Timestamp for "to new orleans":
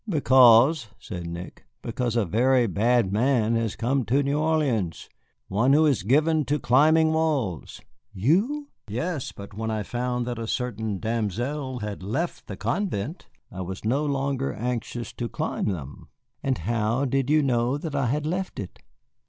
4.05-5.07